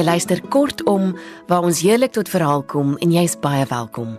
Jy 0.00 0.06
luister 0.06 0.40
kortom 0.48 1.10
waar 1.50 1.66
ons 1.68 1.82
heerlik 1.84 2.14
tot 2.16 2.28
verhaal 2.32 2.62
kom 2.64 2.94
en 3.04 3.10
jy's 3.12 3.34
baie 3.36 3.66
welkom. 3.68 4.14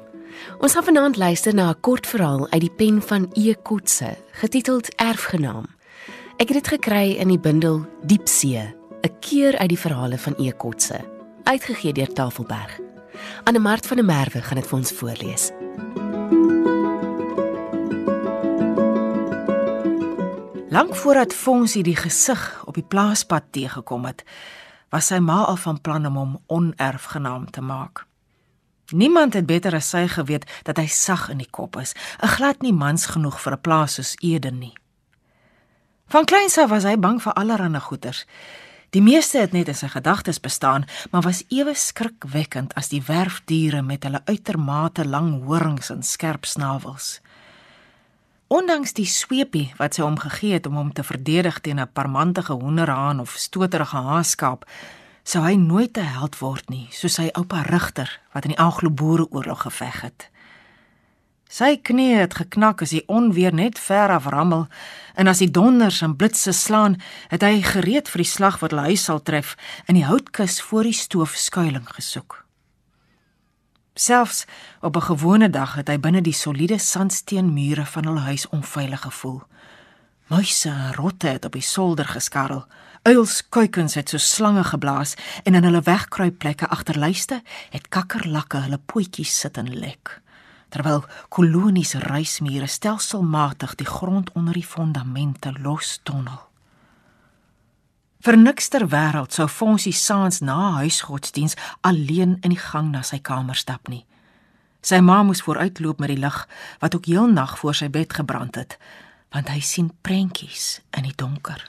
Ons 0.62 0.76
gaan 0.78 0.86
vanaand 0.86 1.18
luister 1.18 1.56
na 1.58 1.72
'n 1.72 1.82
kort 1.82 2.06
verhaal 2.06 2.46
uit 2.54 2.62
die 2.62 2.76
pen 2.78 3.02
van 3.02 3.32
E. 3.34 3.56
Kotse, 3.64 4.16
getiteld 4.32 4.94
Erfgenaam. 4.96 5.66
Ek 6.38 6.54
het 6.54 6.64
dit 6.64 6.68
gekry 6.68 7.18
in 7.18 7.28
die 7.28 7.40
bundel 7.40 7.88
Diepsee, 8.06 8.76
'n 9.02 9.20
keer 9.20 9.58
uit 9.58 9.70
die 9.70 9.80
verhale 9.80 10.18
van 10.18 10.36
E. 10.38 10.52
Kotse, 10.52 11.02
uitgegee 11.44 11.94
deur 11.94 12.14
Tafelberg. 12.14 12.80
Anne 13.44 13.60
Mart 13.60 13.88
van 13.88 13.98
der 13.98 14.06
Merwe 14.06 14.42
gaan 14.42 14.58
dit 14.58 14.68
vir 14.68 14.78
ons 14.78 14.92
voorlees. 14.92 15.52
Lank 20.70 20.96
voordat 20.96 21.34
Fonsie 21.34 21.84
die 21.84 21.96
gesig 21.96 22.64
op 22.66 22.74
die 22.74 22.86
plaaspad 22.88 23.44
teëgekom 23.52 24.06
het, 24.06 24.24
was 24.92 25.08
sy 25.12 25.20
ma 25.20 25.44
al 25.48 25.58
van 25.58 25.82
plan 25.82 26.06
om 26.06 26.16
hom 26.20 26.40
onerfgenaam 26.48 27.50
te 27.52 27.62
maak. 27.62 28.06
Niemand 28.92 29.34
het 29.34 29.46
beter 29.48 29.76
as 29.76 29.90
sy 29.90 30.04
geweet 30.12 30.46
dat 30.68 30.78
hy 30.78 30.88
sag 30.92 31.30
in 31.32 31.40
die 31.40 31.50
kop 31.50 31.78
is, 31.80 31.96
'n 32.22 32.28
glad 32.28 32.62
nie 32.62 32.74
mans 32.74 33.06
genoeg 33.06 33.40
vir 33.40 33.54
'n 33.54 33.62
plaas 33.62 33.94
soos 33.94 34.16
Eden 34.20 34.60
nie. 34.60 34.76
Van 36.08 36.26
kleins 36.26 36.58
af 36.58 36.70
was 36.70 36.84
hy 36.84 36.98
bang 37.00 37.22
vir 37.22 37.34
allerlei 37.34 37.80
goeters. 37.80 38.26
Die 38.92 39.02
meeste 39.02 39.38
het 39.40 39.54
net 39.54 39.68
in 39.68 39.76
sy 39.76 39.88
gedagtes 39.88 40.40
bestaan, 40.40 40.86
maar 41.12 41.22
was 41.22 41.44
ewe 41.48 41.74
skrikwekkend 41.74 42.74
as 42.76 42.90
die 42.92 43.04
werfdiere 43.08 43.82
met 43.82 44.04
hulle 44.04 44.22
uitermate 44.26 45.06
lang 45.06 45.44
horings 45.46 45.90
en 45.90 46.04
skerp 46.04 46.46
snavels. 46.46 47.22
Ondanks 48.52 48.92
die 48.92 49.08
sweepie 49.08 49.70
wat 49.80 49.96
sy 49.96 50.02
hom 50.04 50.18
gegee 50.20 50.58
het 50.58 50.66
om 50.68 50.76
hom 50.76 50.90
te 50.92 51.06
verdedig 51.08 51.62
teen 51.64 51.80
'n 51.80 51.94
parmantige 51.94 52.54
hoenderhaan 52.54 53.20
of 53.24 53.36
stoterige 53.40 53.98
haaskaap, 53.98 54.66
sou 55.24 55.44
hy 55.44 55.56
nooit 55.56 55.98
'n 55.98 56.12
held 56.16 56.36
word 56.40 56.70
nie, 56.70 56.88
soos 56.92 57.14
sy 57.14 57.30
oupa 57.32 57.62
Rigter 57.62 58.20
wat 58.34 58.44
in 58.44 58.52
die 58.52 58.60
Anglo-Boereoorlog 58.60 59.62
geveg 59.62 60.02
het. 60.02 60.30
Sy 61.48 61.78
knie 61.78 62.16
het 62.16 62.34
geknak 62.34 62.82
as 62.82 62.90
die 62.90 63.08
onweer 63.08 63.54
net 63.54 63.80
ver 63.80 64.10
af 64.10 64.26
rammel 64.26 64.68
en 65.16 65.28
as 65.28 65.38
die 65.38 65.52
donders 65.52 66.02
en 66.02 66.16
blitse 66.16 66.52
slaan, 66.52 67.02
het 67.30 67.42
hy 67.42 67.62
gereed 67.62 68.10
vir 68.10 68.18
die 68.18 68.32
slag 68.32 68.60
wat 68.60 68.72
hulle 68.72 68.88
huis 68.92 69.04
sal 69.04 69.24
tref 69.24 69.56
in 69.88 69.96
die 69.96 70.06
houtkus 70.06 70.62
voor 70.62 70.84
die 70.84 70.94
stoof 70.94 71.36
skuilings 71.36 71.92
gesoek. 71.92 72.41
Selfs 73.94 74.46
op 74.82 74.96
'n 74.96 75.02
gewone 75.02 75.50
dag 75.50 75.74
het 75.74 75.88
hy 75.88 76.00
binne 76.00 76.22
die 76.22 76.34
soliede 76.34 76.78
sandsteenmure 76.78 77.86
van 77.86 78.06
hul 78.06 78.20
huis 78.20 78.50
onveilig 78.50 79.02
gevoel. 79.02 79.44
Muise 80.28 80.70
en 80.70 80.94
rotte 80.94 81.28
het 81.28 81.46
op 81.46 81.52
die 81.52 81.62
solder 81.62 82.08
geskarrel. 82.08 82.66
Uils 83.04 83.50
kuikens 83.50 83.94
het 83.94 84.10
so 84.10 84.18
slange 84.18 84.64
geblaas 84.64 85.14
en 85.44 85.56
in 85.56 85.64
hulle 85.64 85.82
wegkruipplekke 85.82 86.68
agter 86.68 87.00
lyste 87.00 87.42
het 87.70 87.88
kakkerlakke 87.88 88.58
hulle 88.58 88.80
pootjies 88.86 89.40
sit 89.40 89.58
en 89.58 89.74
lek. 89.80 90.22
Terwyl 90.70 91.04
kolonies 91.30 91.94
reismure 91.94 92.68
stelselmatig 92.68 93.76
die 93.76 93.88
grond 93.88 94.32
onder 94.32 94.54
die 94.54 94.66
fondamente 94.66 95.54
los 95.60 96.00
tonnel. 96.04 96.51
Vir 98.22 98.38
niks 98.38 98.68
ter 98.70 98.84
wêreld 98.86 99.34
sou 99.34 99.48
Fonsie 99.50 99.96
saans 99.98 100.44
na 100.46 100.76
huisgodsdiens 100.78 101.56
alleen 101.82 102.36
in 102.46 102.54
die 102.54 102.60
gang 102.62 102.92
na 102.94 103.02
sy 103.02 103.18
kamer 103.18 103.58
stap 103.58 103.90
nie. 103.90 104.04
Sy 104.86 105.00
ma 105.02 105.24
moes 105.26 105.42
vooruitloop 105.42 105.98
met 106.02 106.14
die 106.14 106.22
lig 106.22 106.38
wat 106.84 106.96
ook 106.96 107.10
heel 107.10 107.26
nag 107.34 107.56
voor 107.58 107.80
sy 107.80 107.90
bed 107.90 108.14
gebrand 108.14 108.60
het, 108.62 108.78
want 109.34 109.50
hy 109.50 109.58
sien 109.66 109.90
prentjies 110.06 110.84
in 110.94 111.10
die 111.10 111.18
donker. 111.18 111.66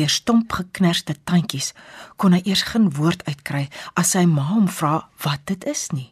Deur 0.00 0.08
stomp 0.08 0.56
geknerste 0.56 1.18
tandjies 1.28 1.74
kon 2.16 2.32
hy 2.32 2.40
eers 2.48 2.64
geen 2.72 2.88
woord 2.96 3.28
uitkry 3.28 3.66
as 4.00 4.16
sy 4.16 4.24
ma 4.24 4.48
hom 4.54 4.72
vra 4.72 5.10
wat 5.26 5.44
dit 5.52 5.68
is 5.68 5.90
nie. 5.92 6.08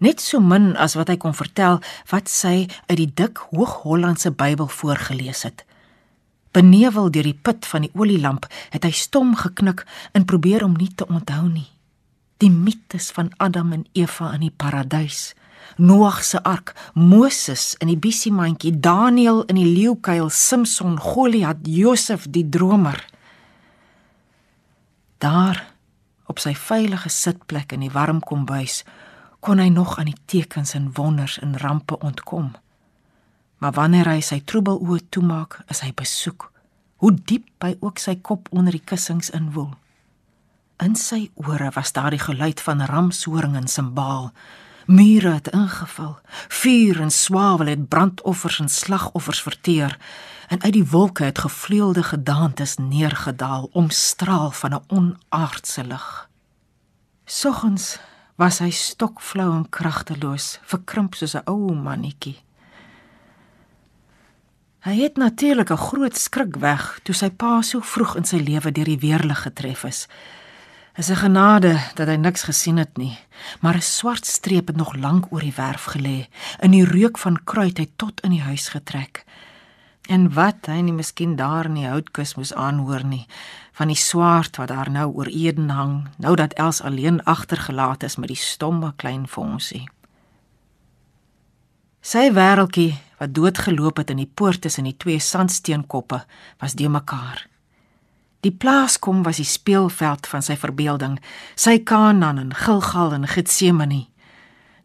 Net 0.00 0.24
so 0.24 0.40
min 0.40 0.72
as 0.80 0.96
wat 0.96 1.12
hy 1.12 1.20
kon 1.20 1.36
vertel 1.36 1.82
wat 2.08 2.32
sy 2.32 2.70
uit 2.88 2.98
die 3.04 3.12
dik 3.20 3.50
Hoog-Hollandse 3.52 4.32
Bybel 4.32 4.72
voorgeles 4.80 5.44
het. 5.44 5.66
Benevel 6.56 7.10
deur 7.12 7.26
die 7.28 7.36
put 7.36 7.66
van 7.68 7.84
die 7.84 7.92
olielamp, 7.92 8.46
het 8.72 8.86
hy 8.88 8.92
stom 8.96 9.34
geknik 9.36 9.84
en 10.16 10.24
probeer 10.24 10.64
om 10.64 10.76
nie 10.78 10.92
te 10.94 11.04
onthou 11.06 11.44
nie. 11.50 11.68
Die 12.40 12.52
mites 12.52 13.10
van 13.16 13.28
Adam 13.36 13.74
en 13.76 13.84
Eva 13.96 14.32
in 14.36 14.46
die 14.48 14.54
paradys, 14.54 15.34
Noag 15.76 16.22
se 16.24 16.38
ark, 16.42 16.72
Moses 16.94 17.74
in 17.82 17.90
die 17.90 17.98
bissiemandjie, 18.00 18.72
Daniël 18.80 19.42
in 19.50 19.58
die 19.58 19.66
leeukuil, 19.66 20.30
Samson, 20.30 20.96
Goliat, 21.00 21.66
Josef 21.68 22.28
die 22.32 22.46
dromer. 22.48 23.02
Daar 25.18 25.64
op 26.30 26.40
sy 26.40 26.54
veilige 26.56 27.10
sitplek 27.12 27.74
in 27.76 27.84
die 27.84 27.92
warm 27.92 28.22
kombuis 28.24 28.84
kon 29.44 29.60
hy 29.62 29.68
nog 29.70 29.98
aan 29.98 30.08
die 30.10 30.22
tekens 30.26 30.74
en 30.74 30.88
wonders 30.96 31.36
en 31.42 31.58
rampe 31.60 31.98
ontkom. 31.98 32.54
Maar 33.58 33.72
wanneer 33.72 34.08
hy 34.08 34.20
sy 34.20 34.40
troebeloë 34.44 35.08
toemaak, 35.08 35.60
is 35.72 35.80
hy 35.80 35.92
besoek. 35.96 36.50
Hoe 36.96 37.12
diep 37.12 37.48
hy 37.64 37.76
ook 37.80 37.98
sy 37.98 38.16
kop 38.20 38.48
onder 38.50 38.72
die 38.72 38.84
kussings 38.84 39.30
inwoel. 39.30 39.74
In 40.82 40.96
sy 40.96 41.30
ore 41.34 41.70
was 41.72 41.92
daar 41.96 42.12
die 42.12 42.20
geluid 42.20 42.60
van 42.60 42.84
ramshoring 42.84 43.56
en 43.56 43.68
simbaal. 43.68 44.32
Mure 44.86 45.32
het 45.38 45.48
ingeval. 45.48 46.18
Vuur 46.48 47.00
en 47.00 47.10
swavel 47.10 47.72
het 47.72 47.88
brandoffers 47.88 48.60
en 48.60 48.68
slagoffers 48.68 49.42
verteer 49.42 49.96
en 50.48 50.62
uit 50.62 50.72
die 50.72 50.86
wolke 50.86 51.24
het 51.24 51.38
gevleelde 51.42 52.02
gedaantes 52.02 52.76
neergedaal 52.76 53.68
omstraal 53.72 54.50
van 54.50 54.74
'n 54.74 54.84
onaardse 54.88 55.84
lig. 55.84 56.28
Soggens 57.24 57.98
was 58.36 58.58
hy 58.58 58.70
stokflou 58.70 59.56
en 59.56 59.68
kragteloos, 59.68 60.60
verkrimp 60.62 61.14
soos 61.14 61.34
'n 61.34 61.42
ou 61.44 61.74
mannetjie. 61.74 62.45
Hy 64.86 65.00
het 65.02 65.16
natuurlik 65.16 65.70
'n 65.70 65.76
groot 65.76 66.16
skrik 66.16 66.56
weg 66.56 67.00
toe 67.02 67.14
sy 67.14 67.30
pa 67.30 67.62
so 67.62 67.80
vroeg 67.80 68.16
in 68.16 68.24
sy 68.24 68.36
lewe 68.36 68.72
deur 68.72 68.84
die 68.84 68.98
weerlig 68.98 69.42
getref 69.42 69.84
is. 69.84 70.08
Is 70.94 71.10
'n 71.10 71.16
genade 71.16 71.80
dat 71.94 72.08
hy 72.08 72.14
niks 72.14 72.42
gesien 72.42 72.76
het 72.76 72.96
nie, 72.96 73.18
maar 73.60 73.74
'n 73.74 73.82
swart 73.82 74.26
streep 74.26 74.66
het 74.66 74.76
nog 74.76 74.96
lank 74.96 75.32
oor 75.32 75.40
die 75.40 75.56
werf 75.56 75.84
gelê, 75.84 76.28
in 76.60 76.70
die 76.70 76.84
reuk 76.84 77.18
van 77.18 77.44
kruit 77.44 77.78
het 77.78 77.90
tot 77.96 78.20
in 78.20 78.30
die 78.30 78.42
huis 78.42 78.68
getrek. 78.68 79.24
En 80.08 80.32
wat 80.32 80.66
hy 80.66 80.80
nie 80.80 80.92
miskien 80.92 81.36
daar 81.36 81.64
in 81.64 81.74
die 81.74 81.88
houtkus 81.88 82.34
moes 82.34 82.54
aanhoor 82.54 83.04
nie, 83.04 83.26
van 83.72 83.86
die 83.86 83.96
swaard 83.96 84.56
wat 84.56 84.68
daar 84.68 84.90
nou 84.90 85.12
oor 85.12 85.26
Eden 85.26 85.68
hang, 85.68 86.08
nou 86.16 86.36
dat 86.36 86.52
Els 86.52 86.82
alleen 86.82 87.24
agtergelaat 87.24 88.02
is 88.02 88.16
met 88.16 88.28
die 88.28 88.36
stomme 88.36 88.92
klein 88.96 89.28
fonsie. 89.28 89.88
Sy 92.06 92.28
wêreldjie 92.30 92.92
wat 93.18 93.32
doodgeloop 93.34 93.96
het 93.98 94.12
in 94.12 94.20
die 94.20 94.30
poort 94.38 94.60
tussen 94.62 94.86
die 94.86 94.94
twee 94.94 95.18
sandsteenkoppe 95.18 96.20
was 96.62 96.76
de 96.78 96.86
mekaar. 96.88 97.40
Die 98.46 98.52
plaaskom 98.54 99.24
was 99.26 99.40
die 99.40 99.48
speelveld 99.48 100.28
van 100.30 100.44
sy 100.46 100.54
verbeelding, 100.60 101.16
sy 101.58 101.80
Kanaan 101.82 102.38
en 102.38 102.52
Gilgal 102.54 103.16
en 103.16 103.26
Getsemane. 103.26 104.04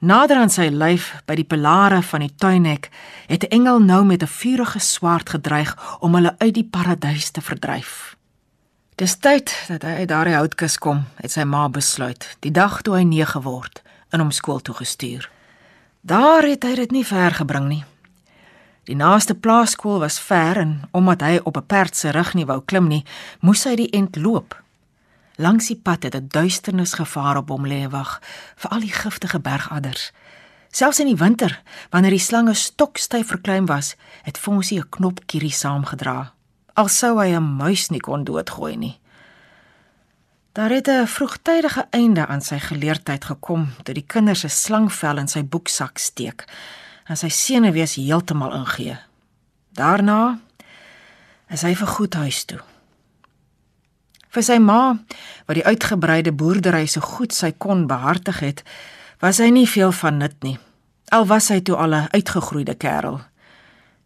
Nader 0.02 0.42
aan 0.42 0.50
sy 0.50 0.72
lyf 0.74 1.12
by 1.30 1.36
die 1.38 1.46
pilare 1.46 2.00
van 2.02 2.26
die 2.26 2.34
tuinhek 2.34 2.90
het 3.30 3.46
'n 3.46 3.53
engel 3.58 3.80
nou 3.80 4.02
met 4.06 4.24
'n 4.24 4.34
vurige 4.42 4.80
swaard 4.80 5.30
gedreig 5.30 5.78
om 6.00 6.16
hulle 6.16 6.34
uit 6.40 6.53
die 6.53 6.70
paradys 6.72 7.30
te 7.32 7.42
verdryf. 7.42 8.16
Dis 8.96 9.16
tyd 9.18 9.53
dat 9.68 9.82
hy 9.82 9.94
uit 10.02 10.08
daardie 10.08 10.36
houtkus 10.36 10.78
kom, 10.78 11.06
het 11.16 11.32
sy 11.32 11.44
ma 11.44 11.70
besluit, 11.70 12.38
die 12.40 12.52
dag 12.52 12.82
toe 12.82 12.96
hy 12.96 13.03
9 13.03 13.42
word, 13.42 13.82
in 14.12 14.20
hom 14.20 14.32
skool 14.32 14.59
toe 14.59 14.76
gestuur. 14.76 15.30
Daar 16.01 16.44
het 16.44 16.63
hy 16.66 16.75
dit 16.75 16.91
nie 16.91 17.05
ver 17.05 17.35
gebring 17.37 17.67
nie. 17.70 17.84
Die 18.90 18.96
naaste 18.97 19.35
plaaskool 19.37 19.99
was 20.02 20.17
ver 20.20 20.58
en 20.58 20.72
omdat 20.97 21.22
hy 21.22 21.40
op 21.43 21.58
'n 21.58 21.66
perd 21.66 21.96
se 21.96 22.09
rug 22.09 22.34
nie 22.34 22.46
wou 22.46 22.61
klim 22.66 22.87
nie, 22.87 23.05
moes 23.40 23.64
hy 23.64 23.76
die 23.76 23.90
end 23.90 24.16
loop. 24.16 24.58
Langs 25.35 25.67
die 25.67 25.76
pad 25.76 26.03
het 26.03 26.16
'n 26.16 26.28
duisternis 26.28 26.93
gevaar 26.93 27.37
op 27.37 27.49
hom 27.49 27.67
lê 27.67 27.90
wag 27.90 28.22
vir 28.55 28.72
al 28.72 28.79
die 28.79 28.93
giftige 28.93 29.40
bergadders. 29.40 30.11
Selfs 30.72 30.99
in 30.99 31.08
die 31.08 31.23
winter, 31.26 31.61
wanneer 31.90 32.11
die 32.11 32.20
slange 32.20 32.53
stokstyf 32.53 33.28
verklein 33.28 33.66
was, 33.66 33.96
het 34.23 34.37
Fonsie 34.37 34.79
'n 34.79 34.90
knop 34.90 35.20
kierie 35.26 35.52
saamgedra. 35.52 36.34
Al 36.73 36.87
sou 36.87 37.20
hy 37.20 37.35
'n 37.35 37.55
muis 37.55 37.90
nie 37.90 37.99
kon 37.99 38.23
doodgooi 38.23 38.76
nie. 38.76 39.01
Daar 40.52 40.70
het 40.70 40.88
'n 40.88 41.08
vroegtydige 41.08 41.88
einde 41.90 42.28
aan 42.28 42.42
sy 42.42 42.59
geleerdheid 42.59 43.26
gekom 43.26 43.74
toe 43.84 43.94
die 43.94 44.06
kinders 44.08 44.40
se 44.40 44.48
slangvel 44.48 45.18
in 45.18 45.28
sy 45.28 45.44
boeksak 45.44 45.98
steek 45.98 46.46
en 47.06 47.18
sy 47.18 47.30
senuwees 47.30 47.96
heeltemal 47.96 48.53
ingee. 48.53 48.98
Daarna 49.72 50.40
is 51.48 51.62
hy 51.62 51.76
vir 51.76 51.88
goed 51.88 52.14
huis 52.14 52.46
toe. 52.46 52.59
Vir 54.30 54.44
sy 54.44 54.58
ma, 54.58 54.98
wat 55.46 55.56
die 55.56 55.66
uitgebreide 55.66 56.32
boerdery 56.32 56.86
so 56.86 57.00
goed 57.00 57.34
sy 57.34 57.52
kon 57.52 57.88
behartig 57.88 58.40
het, 58.40 58.64
was 59.20 59.38
hy 59.38 59.50
nie 59.50 59.68
veel 59.68 59.92
van 59.92 60.18
nut 60.18 60.44
nie. 60.44 60.59
Al 61.08 61.26
was 61.26 61.48
hy 61.48 61.62
toe 61.62 61.76
al 61.76 61.94
'n 61.94 62.08
uitgegroeide 62.12 62.76
kerel. 62.76 63.22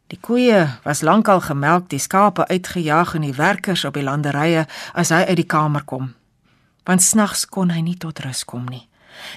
Die 0.08 0.20
koeie 0.22 0.70
was 0.84 1.02
lankal 1.02 1.42
gemelk, 1.42 1.90
die 1.90 2.00
skape 2.00 2.48
uitgejaag 2.48 3.16
en 3.16 3.22
die 3.22 3.34
werkers 3.34 3.86
op 3.86 3.94
die 3.94 4.04
landerye 4.04 4.68
as 4.94 5.10
hy 5.10 5.24
uit 5.26 5.36
die 5.36 5.46
kamer 5.46 5.84
kom. 5.84 6.14
Want 6.86 7.04
snags 7.04 7.46
kon 7.50 7.74
hy 7.74 7.82
nie 7.82 7.98
tot 7.98 8.22
rus 8.24 8.44
kom 8.46 8.70
nie. 8.70 8.86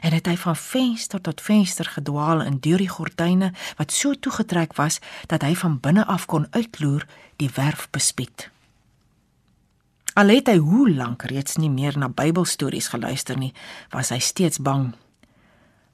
En 0.03 0.13
het 0.13 0.27
hy 0.27 0.37
van 0.37 0.57
venster 0.57 1.21
tot 1.23 1.41
venster 1.41 1.87
gedwaal 1.97 2.43
in 2.43 2.59
deur 2.61 2.83
die 2.83 2.91
gordyne 2.91 3.53
wat 3.79 3.95
so 3.95 4.15
toegetrek 4.15 4.75
was 4.77 4.99
dat 5.27 5.43
hy 5.47 5.55
van 5.57 5.79
binne 5.81 6.07
af 6.07 6.27
kon 6.27 6.47
uitloer 6.51 7.07
die 7.37 7.51
werf 7.55 7.89
bespied. 7.91 8.51
Al 10.19 10.33
het 10.35 10.49
hy 10.51 10.57
hoe 10.59 10.89
lank 10.91 11.23
reeds 11.31 11.61
nie 11.63 11.71
meer 11.71 11.95
na 11.99 12.09
Bybelstories 12.11 12.91
geluister 12.91 13.39
nie, 13.39 13.53
was 13.95 14.11
hy 14.11 14.19
steeds 14.19 14.59
bang. 14.59 14.91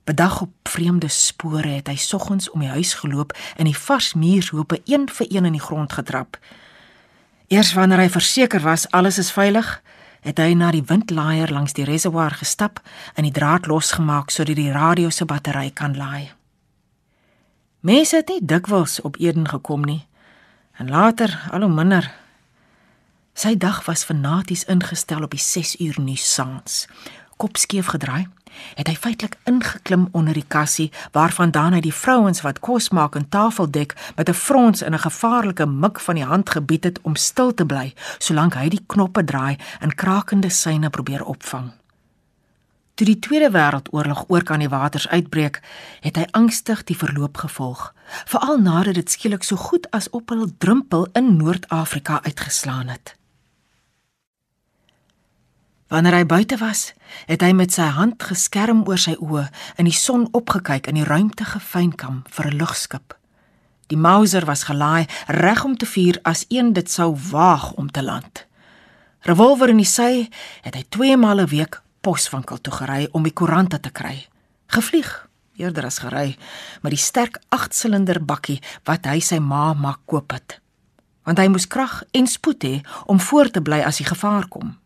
Bedag 0.08 0.40
op 0.40 0.52
vreemde 0.68 1.08
spore 1.08 1.68
het 1.68 1.90
hy 1.92 1.96
soggens 2.00 2.48
om 2.50 2.64
die 2.64 2.72
huis 2.72 2.94
geloop 3.00 3.34
en 3.56 3.68
die 3.68 3.76
vars 3.76 4.14
muurshope 4.16 4.80
een 4.88 5.04
vir 5.12 5.28
een 5.28 5.48
in 5.50 5.56
die 5.58 5.64
grond 5.64 5.92
getrap. 5.92 6.38
Eers 7.52 7.74
wanneer 7.76 8.00
hy 8.00 8.08
verseker 8.08 8.64
was 8.64 8.88
alles 8.96 9.20
is 9.20 9.32
veilig, 9.32 9.68
het 10.24 10.40
hy 10.40 10.54
na 10.56 10.70
die 10.72 10.84
windlaaier 10.88 11.52
langs 11.52 11.76
die 11.76 11.84
reservoir 11.84 12.34
gestap 12.40 12.80
en 13.14 13.28
die 13.28 13.34
draad 13.34 13.68
losgemaak 13.68 14.32
sodat 14.32 14.56
die 14.56 14.72
radio 14.72 15.12
se 15.12 15.24
battery 15.28 15.70
kan 15.70 15.96
laai. 15.96 16.32
Mense 17.84 18.16
het 18.16 18.32
nie 18.32 18.40
dikwels 18.40 19.00
op 19.04 19.20
Eden 19.20 19.48
gekom 19.48 19.84
nie 19.84 20.06
en 20.80 20.88
later 20.90 21.36
al 21.52 21.68
hoe 21.68 21.72
minder 21.72 22.10
Sy 23.34 23.56
dag 23.58 23.80
was 23.88 24.04
fanaties 24.06 24.62
ingestel 24.70 25.24
op 25.26 25.32
die 25.34 25.42
6 25.42 25.74
uur 25.82 25.96
nuus 25.98 26.22
saans. 26.34 26.84
Kop 27.36 27.58
skief 27.58 27.88
gedraai, 27.90 28.28
het 28.74 28.88
hy 28.88 28.94
feitelik 28.94 29.36
ingeklim 29.44 30.08
onder 30.12 30.34
die 30.34 30.46
kassie 30.48 30.90
waarvandaan 31.12 31.72
hy 31.72 31.80
die 31.80 31.94
vrouens 31.94 32.40
wat 32.40 32.60
kos 32.60 32.90
maak 32.90 33.16
en 33.16 33.28
tafel 33.28 33.70
dek 33.70 33.94
met 34.16 34.28
'n 34.28 34.40
frons 34.46 34.82
in 34.82 34.94
'n 34.94 35.06
gevaarlike 35.06 35.66
mik 35.66 36.00
van 36.00 36.14
die 36.14 36.24
hand 36.24 36.50
gebied 36.50 36.84
het 36.84 36.98
om 37.02 37.16
stil 37.16 37.54
te 37.54 37.66
bly 37.66 37.94
solank 38.18 38.54
hy 38.54 38.68
die 38.68 38.84
knoppe 38.86 39.24
draai 39.24 39.56
en 39.80 39.94
krakende 39.94 40.50
syne 40.50 40.90
probeer 40.90 41.24
opvang. 41.24 41.72
Toe 42.94 43.06
die 43.06 43.18
Tweede 43.18 43.50
Wêreldoorlog 43.50 44.28
oor 44.28 44.42
kan 44.42 44.62
die 44.62 44.68
waters 44.70 45.08
uitbreek, 45.08 45.58
het 46.00 46.14
hy 46.16 46.28
angstig 46.30 46.84
die 46.86 46.94
verloop 46.94 47.40
gevolg, 47.42 47.88
veral 48.30 48.62
nadat 48.62 48.94
dit 48.94 49.10
skielik 49.10 49.42
so 49.42 49.58
goed 49.58 49.90
as 49.90 50.06
op 50.10 50.30
'n 50.30 50.54
drumpel 50.58 51.08
in 51.12 51.36
Noord-Afrika 51.36 52.22
uitgeslaan 52.22 52.88
het. 52.88 53.16
Wanneer 55.94 56.16
hy 56.16 56.24
buite 56.26 56.56
was, 56.58 56.88
het 57.30 57.42
hy 57.46 57.52
met 57.54 57.70
sy 57.70 57.84
hand 57.94 58.24
geskerm 58.26 58.80
oor 58.90 58.98
sy 58.98 59.12
oë 59.22 59.44
in 59.78 59.86
die 59.86 59.94
son 59.94 60.24
opgekyk 60.34 60.88
in 60.90 60.96
die 60.98 61.06
ruimte 61.06 61.46
gefynkam 61.46 62.24
vir 62.34 62.48
'n 62.50 62.58
lugskip. 62.58 63.14
Die 63.86 63.96
Mauser 63.96 64.44
was 64.44 64.66
gelaai 64.66 65.06
reg 65.28 65.64
om 65.64 65.76
te 65.76 65.86
vuur 65.86 66.18
as 66.24 66.46
een 66.48 66.72
dit 66.72 66.90
sou 66.90 67.14
waag 67.30 67.72
om 67.72 67.90
te 67.90 68.02
land. 68.02 68.46
Revolver 69.20 69.68
in 69.68 69.76
die 69.76 69.86
sy, 69.86 70.28
het 70.62 70.74
hy 70.74 70.84
twee 70.88 71.16
male 71.16 71.42
'n 71.42 71.54
week 71.54 71.80
poswinkel 72.00 72.60
toe 72.60 72.72
gery 72.72 73.08
om 73.12 73.22
die 73.22 73.32
koerante 73.32 73.80
te 73.80 73.90
kry. 73.90 74.26
Gevlieg, 74.66 75.28
eerder 75.56 75.84
as 75.84 75.98
gery, 75.98 76.36
met 76.82 76.90
die 76.90 76.98
sterk 76.98 77.38
8-silinder 77.50 78.24
bakkie 78.24 78.60
wat 78.84 79.06
hy 79.06 79.20
sy 79.20 79.38
ma 79.38 79.74
maak 79.74 80.00
koop 80.06 80.32
het. 80.32 80.60
Want 81.22 81.38
hy 81.38 81.48
moes 81.48 81.68
krag 81.68 82.02
en 82.10 82.26
spoed 82.26 82.64
hê 82.64 82.82
om 83.06 83.20
voor 83.20 83.50
te 83.50 83.60
bly 83.60 83.80
as 83.80 83.96
die 83.96 84.06
gevaar 84.06 84.48
kom. 84.48 84.83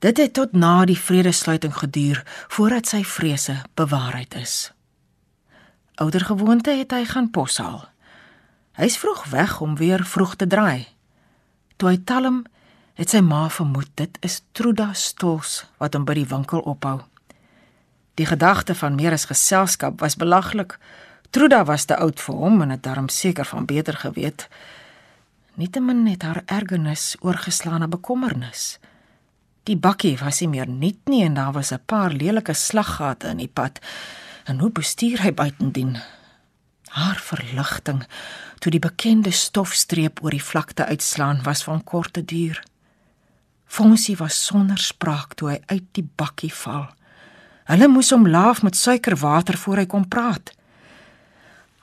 Dit 0.00 0.16
het 0.16 0.32
tot 0.32 0.52
na 0.52 0.84
die 0.88 0.96
vredesluiting 0.96 1.74
geduur 1.76 2.22
voordat 2.48 2.88
sy 2.88 3.02
vrese 3.04 3.58
bewaarheid 3.76 4.34
is. 4.34 4.72
Ouder 6.00 6.24
gewoonte 6.24 6.72
het 6.72 6.94
hy 6.96 7.04
gaan 7.04 7.28
poshaal. 7.30 7.82
Hy's 8.80 8.96
vroeg 8.96 9.26
weg 9.28 9.58
om 9.60 9.76
weer 9.76 10.04
vroeg 10.04 10.38
te 10.40 10.46
draai. 10.48 10.88
Toe 11.76 11.92
hy 11.92 12.00
talm, 12.08 12.46
het 12.96 13.12
sy 13.12 13.20
ma 13.20 13.42
vermoed 13.52 13.92
dit 14.00 14.16
is 14.24 14.40
Truda 14.56 14.94
Stols 14.96 15.66
wat 15.76 15.92
hom 15.92 16.08
by 16.08 16.16
die 16.16 16.28
winkel 16.32 16.64
ophou. 16.64 17.02
Die 18.16 18.28
gedagte 18.28 18.72
van 18.74 18.96
meer 18.96 19.12
as 19.12 19.28
geselskap 19.28 20.00
was 20.00 20.16
belaglik. 20.16 20.78
Truda 21.30 21.66
was 21.68 21.84
te 21.84 21.96
oud 22.00 22.20
vir 22.24 22.40
hom 22.40 22.62
en 22.64 22.72
het 22.72 22.86
daarom 22.88 23.12
seker 23.12 23.44
van 23.44 23.68
beter 23.68 24.00
geweet. 24.00 24.48
Nietemin 25.60 26.06
het 26.08 26.24
haar 26.24 26.42
ergernis 26.46 27.18
oorgeslaan 27.20 27.84
na 27.84 27.88
bekommernis. 27.88 28.78
Die 29.68 29.76
bakkie 29.76 30.16
was 30.20 30.40
nie 30.40 30.48
meer 30.48 30.68
nuut 30.68 31.08
nie 31.10 31.24
en 31.24 31.34
daar 31.34 31.52
was 31.52 31.72
'n 31.72 31.82
paar 31.86 32.10
lelike 32.10 32.54
slaggate 32.54 33.28
in 33.28 33.36
die 33.36 33.52
pad. 33.52 33.78
En 34.44 34.58
hoe 34.58 34.70
bestuur 34.70 35.22
hy 35.22 35.34
buitendien? 35.34 35.98
Haar 36.88 37.20
verligting 37.22 38.06
toe 38.58 38.70
die 38.70 38.80
bekende 38.80 39.30
stofstreep 39.30 40.22
oor 40.22 40.30
die 40.30 40.42
vlakte 40.42 40.84
uitslaan 40.84 41.42
was 41.42 41.62
van 41.64 41.84
korte 41.84 42.24
duur. 42.24 42.62
Fonsie 43.66 44.16
was 44.16 44.44
sonder 44.46 44.78
spraak 44.78 45.34
toe 45.34 45.48
hy 45.48 45.60
uit 45.66 45.84
die 45.92 46.08
bakkie 46.16 46.54
val. 46.54 46.88
Hulle 47.70 47.88
moes 47.88 48.10
hom 48.10 48.26
laaf 48.28 48.62
met 48.62 48.76
suikerwater 48.76 49.58
voor 49.58 49.76
hy 49.76 49.86
kon 49.86 50.08
praat. 50.08 50.50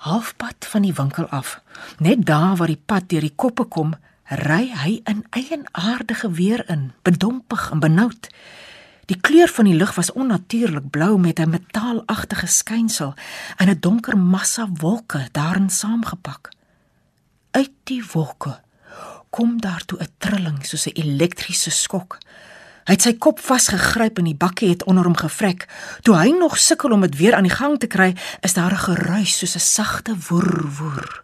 Halfpad 0.04 0.68
van 0.68 0.82
die 0.82 0.94
winkel 0.94 1.30
af, 1.32 1.62
net 2.04 2.26
daar 2.26 2.56
waar 2.60 2.68
die 2.68 2.82
pad 2.86 3.08
deur 3.10 3.24
die 3.24 3.36
koppe 3.36 3.64
kom, 3.64 3.96
ry 4.28 4.72
hy 4.76 5.02
in 5.08 5.26
eienaardige 5.30 6.32
weer 6.32 6.70
in, 6.70 6.92
bedompig 7.02 7.72
en 7.72 7.80
benoud. 7.80 8.28
Die 9.08 9.20
kleur 9.22 9.48
van 9.48 9.70
die 9.70 9.76
lug 9.76 9.94
was 9.96 10.12
onnatuurlik 10.12 10.90
blou 10.90 11.18
met 11.20 11.40
'n 11.40 11.50
metaalagtige 11.50 12.48
skynsel 12.48 13.14
en 13.58 13.70
'n 13.70 13.80
donker 13.80 14.18
massa 14.18 14.68
wolke 14.74 15.28
daarin 15.32 15.70
saamgepak. 15.70 16.50
Uit 17.52 17.72
die 17.84 18.04
wolke 18.14 18.60
kom 19.30 19.62
daar 19.62 19.86
toe 19.86 20.00
'n 20.00 20.14
trilling 20.18 20.66
soos 20.66 20.86
'n 20.88 21.00
elektriese 21.00 21.70
skok. 21.70 22.18
Hy 22.84 22.94
het 22.94 23.02
sy 23.02 23.14
kop 23.14 23.40
vasgegryp 23.40 24.18
en 24.18 24.24
die 24.24 24.36
bakkie 24.36 24.70
het 24.70 24.84
onder 24.84 25.04
hom 25.04 25.16
gevrek. 25.16 25.68
Toe 26.02 26.16
hy 26.16 26.30
nog 26.30 26.58
sukkel 26.58 26.92
om 26.92 27.02
dit 27.02 27.18
weer 27.18 27.36
aan 27.36 27.44
die 27.44 27.52
gang 27.52 27.80
te 27.80 27.88
kry, 27.88 28.16
is 28.42 28.54
daar 28.54 28.72
'n 28.72 28.78
geruis 28.78 29.38
soos 29.38 29.56
'n 29.56 29.60
sagte 29.60 30.16
woer 30.28 30.68
woer. 30.78 31.24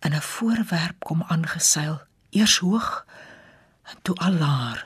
'n 0.00 0.20
voorwerp 0.20 0.96
kom 0.98 1.22
aangeseil 1.26 2.06
eers 2.36 2.58
hoog 2.64 3.04
en 3.90 3.98
toe 4.02 4.16
al 4.16 4.38
laer 4.42 4.84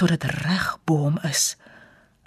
tot 0.00 0.08
dit 0.08 0.24
reg 0.24 0.66
bo 0.88 1.04
hom 1.06 1.18
is 1.28 1.56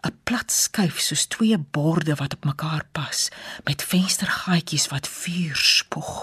'n 0.05 0.17
plat 0.27 0.51
skuif 0.51 0.99
soos 0.99 1.25
twee 1.25 1.57
borde 1.57 2.15
wat 2.15 2.33
op 2.33 2.45
mekaar 2.45 2.83
pas 2.91 3.29
met 3.63 3.83
venstergaatjies 3.83 4.87
wat 4.87 5.07
vuur 5.07 5.55
spoeg. 5.55 6.13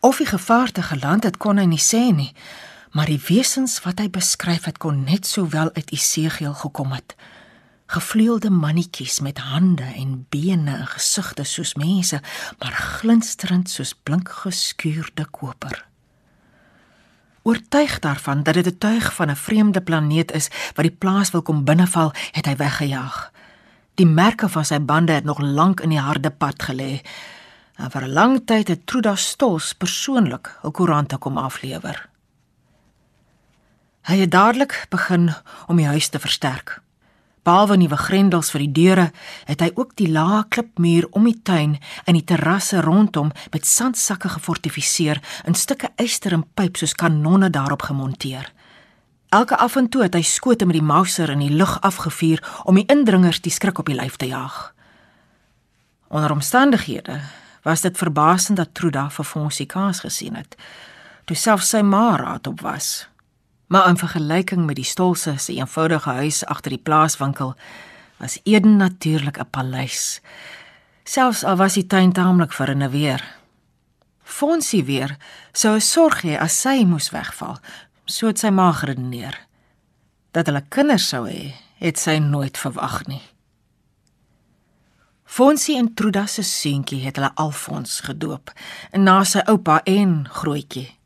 Of 0.00 0.16
die 0.16 0.26
gevaarte 0.26 0.82
geland 0.82 1.24
het 1.24 1.36
kon 1.36 1.58
hy 1.58 1.64
nie 1.64 1.84
sê 1.92 2.04
nie 2.14 2.34
maar 2.92 3.06
die 3.06 3.22
wesens 3.28 3.80
wat 3.84 3.98
hy 3.98 4.08
beskryf 4.10 4.64
het 4.64 4.78
kon 4.78 5.04
net 5.04 5.26
sowel 5.26 5.70
uit 5.72 5.90
Isegiel 5.90 6.54
gekom 6.54 6.92
het. 6.92 7.14
Gevleuelde 7.86 8.50
mannetjies 8.50 9.20
met 9.20 9.38
hande 9.38 9.88
en 9.96 10.26
bene 10.28 10.76
en 10.76 10.86
gesigte 10.86 11.44
soos 11.44 11.74
mense 11.74 12.20
maar 12.58 12.72
glinsterend 12.72 13.70
soos 13.70 13.94
blink 13.94 14.28
geskuurde 14.28 15.24
koper 15.24 15.91
Oortuig 17.42 17.98
daarvan 17.98 18.42
dat 18.42 18.54
dit 18.54 18.66
'n 18.66 18.78
tuig 18.78 19.14
van 19.14 19.30
'n 19.30 19.36
vreemde 19.36 19.80
planeet 19.80 20.32
is 20.32 20.48
wat 20.74 20.84
die 20.84 20.96
plaas 20.98 21.30
wil 21.30 21.42
kom 21.42 21.64
binneval, 21.64 22.12
het 22.30 22.46
hy 22.46 22.56
weggejaag. 22.56 23.32
Die 23.94 24.06
merke 24.06 24.48
van 24.48 24.64
sy 24.64 24.80
bande 24.80 25.12
het 25.12 25.24
nog 25.24 25.38
lank 25.38 25.80
in 25.80 25.88
die 25.88 26.00
harde 26.00 26.30
pad 26.30 26.62
gelê. 26.62 27.00
En 27.74 27.90
vir 27.90 28.02
'n 28.02 28.12
lang 28.12 28.42
tyd 28.44 28.68
het 28.68 28.86
Truda 28.86 29.14
Stols 29.14 29.72
persoonlik 29.72 30.58
'n 30.62 30.70
koerant 30.70 31.18
kom 31.18 31.38
aflewer. 31.38 32.08
Hy 34.02 34.16
het 34.16 34.30
dadelik 34.30 34.86
begin 34.88 35.34
om 35.66 35.76
die 35.76 35.86
huis 35.86 36.08
te 36.08 36.18
versterk. 36.18 36.82
Behalwe 37.42 37.74
nuwe 37.76 37.96
grendels 37.98 38.52
vir 38.54 38.62
die 38.62 38.72
deure, 38.72 39.04
het 39.48 39.62
hy 39.64 39.72
ook 39.74 39.96
die 39.98 40.06
lae 40.14 40.44
klipmuur 40.54 41.08
om 41.10 41.24
die 41.26 41.40
tuin 41.42 41.74
en 42.06 42.14
die 42.14 42.22
terrasse 42.22 42.78
rondom 42.86 43.32
met 43.50 43.66
sandsakke 43.66 44.30
gefortifiseer 44.36 45.18
en 45.42 45.58
stukke 45.58 45.90
yster 45.98 46.36
en 46.38 46.46
pyp 46.54 46.78
soos 46.78 46.94
kanonne 46.94 47.50
daarop 47.50 47.82
gemonteer. 47.90 48.52
Elke 49.34 49.58
af 49.58 49.74
en 49.76 49.88
toe 49.90 50.04
het 50.04 50.14
hy 50.14 50.22
skote 50.22 50.68
met 50.68 50.78
die 50.78 50.86
Mauser 50.86 51.34
in 51.34 51.42
die 51.42 51.50
lug 51.50 51.80
afgevuur 51.82 52.44
om 52.68 52.78
die 52.78 52.86
indringers 52.86 53.42
die 53.42 53.50
skrik 53.50 53.80
op 53.82 53.90
die 53.90 53.98
lyf 53.98 54.20
te 54.22 54.30
jaag. 54.30 54.70
Onder 56.12 56.30
omstandighede 56.30 57.20
was 57.66 57.82
dit 57.82 57.98
verbasend 57.98 58.60
dat 58.60 58.74
Truda 58.74 59.08
vir 59.10 59.26
Fonsie 59.26 59.66
kaas 59.66 60.04
gesien 60.06 60.38
het. 60.38 60.54
Toe 61.24 61.36
selfs 61.36 61.74
sy 61.74 61.82
ma 61.82 62.12
raad 62.20 62.46
op 62.46 62.62
was 62.62 63.08
maar 63.72 63.88
in 63.88 63.96
vergelyking 63.96 64.66
met 64.66 64.76
die 64.76 64.84
stolse 64.84 65.32
se 65.36 65.54
eenvoudige 65.54 66.10
huis 66.10 66.44
agter 66.44 66.74
die 66.74 66.82
plaaswinkel 66.82 67.54
was 68.16 68.38
Eden 68.42 68.76
natuurlik 68.76 69.38
'n 69.38 69.50
paleis. 69.50 70.20
Selfs 71.04 71.44
al 71.44 71.56
was 71.56 71.72
die 71.72 71.86
tuin 71.86 72.12
taamlik 72.12 72.52
verrenoveer. 72.52 73.34
Fonsie 74.22 74.84
weer 74.84 75.16
sou 75.52 75.80
sorg 75.80 76.22
hê 76.22 76.38
as 76.38 76.60
sy 76.60 76.84
moes 76.84 77.10
wegval, 77.10 77.58
so 78.04 78.26
het 78.26 78.38
sy 78.38 78.50
ma 78.50 78.72
geredeneer. 78.72 79.46
Dat 80.30 80.46
hulle 80.46 80.64
kinders 80.68 81.08
sou 81.08 81.28
hê, 81.28 81.54
het 81.74 81.98
sy 81.98 82.18
nooit 82.18 82.58
verwag 82.58 83.06
nie. 83.06 83.22
Fonsie 85.24 85.76
en 85.76 85.94
Truda 85.94 86.26
se 86.26 86.42
seentjie 86.42 87.04
het 87.04 87.16
hulle 87.16 87.34
Alfons 87.34 88.00
gedoop, 88.00 88.50
na 88.92 89.24
sy 89.24 89.40
oupa 89.46 89.80
en 89.84 90.28
grootjie 90.28 91.01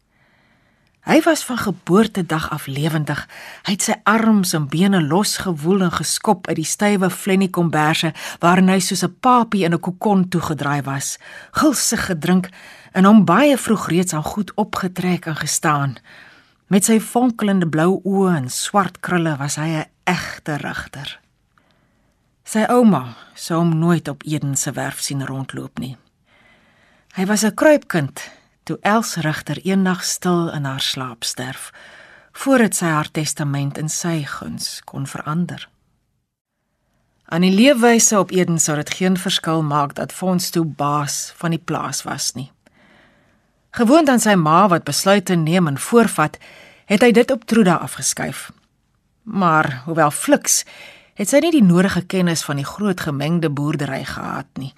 Hy 1.07 1.21
was 1.23 1.45
van 1.45 1.59
geboortedag 1.59 2.51
af 2.51 2.67
lewendig. 2.67 3.21
Hy 3.63 3.77
het 3.77 3.85
sy 3.87 3.95
arms 4.03 4.57
en 4.59 4.65
bene 4.67 4.99
losgewoel 5.07 5.85
en 5.87 5.93
geskop 5.95 6.49
uit 6.51 6.57
die 6.59 6.67
stywe 6.67 7.11
flennie 7.15 7.51
komberse 7.51 8.11
waarin 8.43 8.73
hy 8.73 8.81
soos 8.83 9.05
'n 9.07 9.15
papie 9.23 9.63
in 9.65 9.75
'n 9.75 9.81
kokon 9.81 10.29
toegedraai 10.29 10.83
was. 10.83 11.19
Gulsig 11.51 12.07
gedrink 12.07 12.49
en 12.93 13.05
hom 13.05 13.25
baie 13.25 13.57
vroeg 13.57 13.89
reeds 13.89 14.15
aan 14.15 14.23
goed 14.23 14.51
opgetrek 14.55 15.27
en 15.27 15.37
gestaan. 15.37 15.97
Met 16.67 16.85
sy 16.85 17.01
fonkelende 17.01 17.69
blou 17.69 18.01
oë 18.05 18.37
en 18.37 18.51
swart 18.51 19.01
krulle 19.01 19.37
was 19.37 19.57
hy 19.57 19.69
'n 19.69 19.87
egte 20.05 20.57
regter. 20.57 21.21
Sy 22.45 22.65
ouma 22.69 23.15
sou 23.35 23.59
hom 23.59 23.79
nooit 23.79 24.09
op 24.09 24.23
Eden 24.25 24.57
se 24.57 24.73
werf 24.73 25.01
sien 25.01 25.27
rondloop 25.27 25.79
nie. 25.79 25.97
Hy 27.15 27.27
was 27.27 27.45
'n 27.45 27.55
kruipkind 27.55 28.31
toe 28.67 28.79
Els 28.83 29.15
Rigter 29.23 29.61
eendag 29.63 30.03
stil 30.05 30.49
in 30.51 30.65
haar 30.67 30.83
slaap 30.83 31.25
sterf 31.25 31.71
voordat 32.37 32.75
sy 32.77 32.89
haar 32.91 33.09
testament 33.15 33.79
in 33.79 33.89
sy 33.89 34.25
guns 34.29 34.81
kon 34.85 35.07
verander. 35.07 35.69
Aan 37.31 37.47
die 37.47 37.55
leefwyse 37.55 38.19
op 38.19 38.35
Eden 38.35 38.59
sou 38.61 38.77
dit 38.77 38.91
geen 38.99 39.17
verskil 39.17 39.63
maak 39.63 39.95
dat 39.97 40.13
Fons 40.13 40.51
toe 40.51 40.65
baas 40.67 41.33
van 41.39 41.55
die 41.55 41.63
plaas 41.63 42.03
was 42.05 42.35
nie. 42.35 42.51
Gewoond 43.79 44.11
aan 44.11 44.23
sy 44.23 44.35
ma 44.35 44.67
wat 44.69 44.85
besluite 44.85 45.35
neem 45.39 45.71
en 45.71 45.79
voorvat, 45.79 46.39
het 46.91 47.03
hy 47.03 47.11
dit 47.15 47.31
op 47.31 47.47
Truda 47.47 47.79
afgeskuif. 47.87 48.51
Maar 49.23 49.83
hoewel 49.87 50.11
Flix 50.11 50.65
het 51.17 51.31
sy 51.31 51.41
nie 51.43 51.55
die 51.55 51.65
nodige 51.65 52.03
kennis 52.05 52.45
van 52.45 52.61
die 52.61 52.69
groot 52.69 53.01
gemengde 53.01 53.51
boerdery 53.51 54.05
gehad 54.05 54.51
nie. 54.61 54.75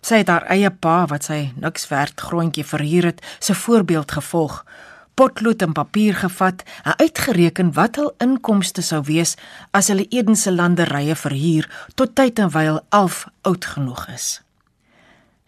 Sy 0.00 0.22
het 0.22 0.30
haar 0.32 0.46
eie 0.48 0.70
pa 0.70 1.04
wat 1.10 1.28
sy 1.28 1.50
niks 1.60 1.88
werd 1.90 2.20
grondjie 2.20 2.64
verhuur 2.64 3.10
het, 3.12 3.20
se 3.38 3.54
voorbeeld 3.54 4.12
gevolg. 4.12 4.62
Potlood 5.14 5.62
en 5.62 5.72
papier 5.76 6.14
gevat 6.16 6.62
en 6.84 6.96
uitgereken 6.98 7.72
wat 7.76 7.96
hul 8.00 8.12
inkomste 8.24 8.82
sou 8.82 9.02
wees 9.04 9.36
as 9.76 9.90
hulle 9.92 10.06
Edense 10.08 10.52
landerye 10.52 11.16
verhuur 11.16 11.68
tot 11.94 12.14
tyd 12.16 12.40
en 12.40 12.52
wyl 12.54 12.80
11 12.88 13.26
oud 13.42 13.68
genoeg 13.74 14.06
is. 14.14 14.28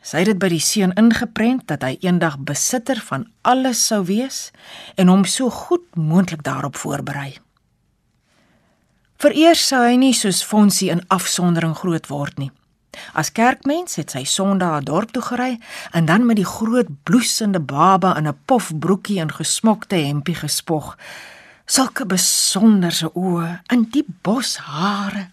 Sy 0.02 0.24
het 0.24 0.32
dit 0.32 0.38
by 0.42 0.50
die 0.50 0.60
seun 0.60 0.92
ingeprent 0.98 1.68
dat 1.70 1.86
hy 1.86 1.94
eendag 2.02 2.36
besitter 2.42 2.98
van 3.06 3.28
alles 3.46 3.80
sou 3.86 4.02
wees 4.08 4.50
en 4.98 5.08
hom 5.08 5.24
so 5.24 5.48
goed 5.48 5.86
moontlik 5.96 6.42
daarop 6.42 6.76
voorberei. 6.76 7.38
Vereers 9.22 9.62
sou 9.70 9.78
hy 9.86 9.94
nie 9.96 10.14
soos 10.18 10.42
Fonsie 10.42 10.90
in 10.90 11.04
afsondering 11.14 11.76
groot 11.78 12.10
word 12.10 12.42
nie. 12.42 12.50
As 13.12 13.32
kerkmens 13.32 13.96
het 13.96 14.10
sy 14.10 14.24
Sondag 14.24 14.82
dorp 14.88 15.12
toe 15.12 15.22
gery 15.22 15.58
en 15.92 16.04
dan 16.04 16.26
met 16.26 16.36
die 16.36 16.48
groot 16.48 16.88
bloesende 17.02 17.60
baba 17.60 18.16
in 18.16 18.28
'n 18.28 18.38
pofbroekie 18.44 19.20
en 19.20 19.32
gesmokte 19.32 19.96
hempie 19.96 20.34
gespog. 20.34 20.96
Sulke 21.64 22.06
besonderse 22.06 23.10
oë 23.14 23.60
en 23.66 23.88
die 23.90 24.04
boshare. 24.22 25.28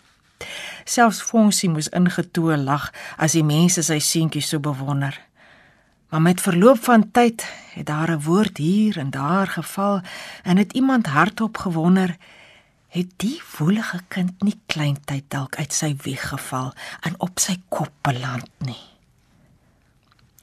Selfs 0.85 1.21
Fonsie 1.21 1.69
moes 1.69 1.89
ingetoe 1.89 2.57
lag 2.57 2.91
as 3.17 3.31
die 3.31 3.43
mense 3.43 3.83
sy 3.83 3.99
seentjie 3.99 4.41
so 4.41 4.59
bewonder. 4.59 5.19
Maar 6.09 6.21
met 6.21 6.41
verloop 6.41 6.83
van 6.83 7.11
tyd 7.11 7.45
het 7.73 7.85
daar 7.85 8.11
'n 8.11 8.21
woord 8.21 8.57
hier 8.57 8.97
en 8.97 9.09
daar 9.09 9.47
geval 9.47 10.01
en 10.43 10.57
het 10.57 10.73
iemand 10.73 11.05
hardop 11.05 11.57
gewonder 11.57 12.17
het 12.89 13.09
die 13.21 13.37
woelige 13.57 14.01
kind 14.07 14.41
nie 14.45 14.57
kleintyd 14.65 15.27
dalk 15.29 15.55
uit 15.61 15.73
sy 15.73 15.93
wieg 16.03 16.23
geval 16.31 16.71
en 17.05 17.17
op 17.21 17.41
sy 17.41 17.59
kop 17.69 17.93
beland 18.05 18.49
nie. 18.65 18.81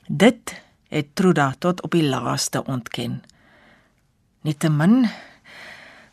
Dit 0.07 0.55
het 0.88 1.15
Truda 1.19 1.53
tot 1.59 1.83
op 1.83 1.97
die 1.97 2.07
laaste 2.07 2.62
ontken. 2.65 3.23
Nietemin 4.47 5.09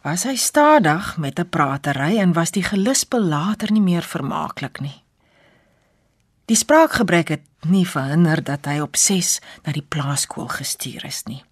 was 0.01 0.25
hy 0.25 0.35
stadig 0.35 1.17
met 1.17 1.39
'n 1.39 1.49
pratery 1.49 2.17
en 2.17 2.33
was 2.33 2.51
die 2.51 2.63
gelispel 2.63 3.21
later 3.21 3.71
nie 3.71 3.81
meer 3.81 4.03
vermaaklik 4.03 4.79
nie. 4.79 5.03
Die 6.45 6.55
spraakgebrek 6.55 7.27
het 7.27 7.45
nie 7.61 7.87
verhinder 7.87 8.43
dat 8.43 8.65
hy 8.65 8.79
op 8.79 8.95
6 8.95 9.39
na 9.63 9.71
die 9.71 9.85
plaaskool 9.87 10.47
gestuur 10.47 11.05
is 11.05 11.23
nie. 11.23 11.43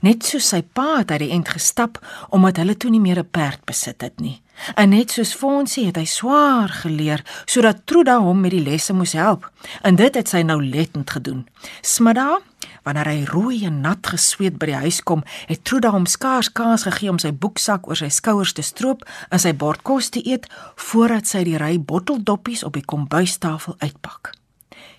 Net 0.00 0.24
soos 0.24 0.48
sy 0.48 0.62
pa 0.62 0.98
het 0.98 1.10
hy 1.10 1.18
die 1.18 1.30
end 1.30 1.48
gestap 1.48 1.98
omdat 2.30 2.56
hulle 2.56 2.76
toe 2.76 2.90
nie 2.90 3.00
meer 3.00 3.18
'n 3.18 3.30
perd 3.30 3.64
besit 3.64 4.02
het 4.02 4.20
nie. 4.20 4.42
En 4.74 4.88
net 4.92 5.10
soos 5.10 5.34
Fonsie 5.34 5.86
het 5.86 5.96
hy 5.96 6.04
swaar 6.04 6.68
geleer 6.68 7.24
sodat 7.44 7.86
Truda 7.86 8.18
hom 8.20 8.40
met 8.40 8.50
die 8.50 8.62
lesse 8.62 8.92
moes 8.92 9.12
help. 9.12 9.50
En 9.82 9.96
dit 9.96 10.14
het 10.14 10.28
sy 10.28 10.42
nou 10.42 10.64
lettend 10.64 11.10
gedoen. 11.10 11.48
Smiddag, 11.80 12.42
wanneer 12.82 13.08
hy 13.08 13.24
rooi 13.24 13.64
en 13.66 13.80
nat 13.80 14.06
gesweet 14.06 14.58
by 14.58 14.66
die 14.66 14.80
huis 14.84 15.00
kom, 15.02 15.24
het 15.46 15.64
Truda 15.64 15.90
hom 15.90 16.06
skaars 16.06 16.52
kans 16.52 16.82
gegee 16.82 17.10
om 17.10 17.18
sy 17.18 17.32
boeksak 17.32 17.88
oor 17.88 17.96
sy 17.96 18.08
skouers 18.08 18.52
te 18.52 18.62
stroop 18.62 19.04
en 19.30 19.38
sy 19.38 19.54
bord 19.54 19.82
kos 19.82 20.10
te 20.10 20.22
eet 20.28 20.46
voordat 20.76 21.26
sy 21.26 21.44
die 21.44 21.58
ry 21.58 21.78
botteldoppies 21.78 22.64
op 22.64 22.78
die 22.78 22.86
kombuistafel 22.86 23.76
uitpak. 23.78 24.34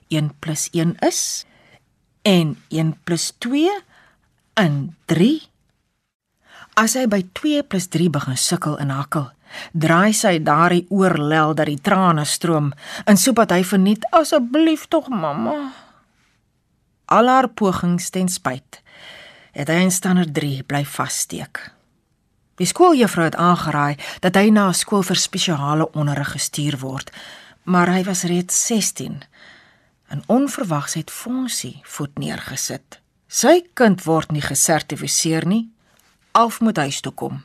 1 0.09 0.31
+ 0.53 0.69
1 0.73 0.97
is 1.01 1.45
en 2.23 2.57
1 2.69 2.95
+ 3.17 3.39
2 3.39 3.69
in 4.59 4.95
3. 5.05 5.41
As 6.73 6.95
hy 6.97 7.05
by 7.07 7.21
2 7.33 7.63
+ 7.77 7.93
3 7.93 8.09
begin 8.09 8.37
sukkel 8.37 8.77
en 8.81 8.89
hakkel, 8.89 9.29
draai 9.73 10.13
sy 10.13 10.39
daardie 10.41 10.85
oorlel 10.89 11.53
dat 11.53 11.69
die 11.69 11.81
trane 11.81 12.25
stroom 12.25 12.71
en 13.05 13.17
sodat 13.17 13.51
hy 13.53 13.61
verniet 13.63 14.05
asseblief 14.11 14.87
tog 14.87 15.09
mamma. 15.09 15.73
Al 17.05 17.27
haar 17.27 17.47
pogings 17.49 18.09
ten 18.09 18.29
spyt, 18.29 18.81
het 19.53 19.69
hy 19.69 19.83
in 19.85 19.91
standaard 19.91 20.33
3 20.33 20.63
bly 20.63 20.81
vassteek. 20.85 21.71
Die 22.57 22.69
skooljuffrou 22.69 23.25
het 23.25 23.37
aangeraai 23.37 23.97
dat 24.21 24.35
hy 24.35 24.49
na 24.49 24.69
'n 24.69 24.73
skool 24.73 25.03
vir 25.03 25.17
spesiale 25.17 25.91
onderrig 25.93 26.31
gestuur 26.31 26.77
word, 26.79 27.11
maar 27.63 27.89
hy 27.89 28.03
was 28.03 28.23
reeds 28.23 28.65
16. 28.65 29.23
En 30.09 30.23
onverwags 30.27 30.93
het 30.93 31.11
Fonsie 31.11 31.81
voet 31.83 32.17
neergesit. 32.17 33.02
Sy 33.33 33.63
kind 33.73 34.03
word 34.05 34.29
nie 34.29 34.43
gesertifiseer 34.45 35.47
nie. 35.49 35.63
Alf 36.37 36.59
moet 36.61 36.77
huis 36.77 36.99
toe 37.01 37.11
kom. 37.17 37.39